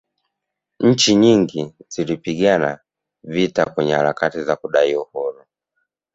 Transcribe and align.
nchi 0.79 1.15
nyingi 1.15 1.75
zilipigana 1.87 2.79
vita 3.23 3.65
kwenye 3.65 3.93
harakati 3.93 4.43
za 4.43 4.55
kudai 4.55 4.95
uhuru 4.95 5.43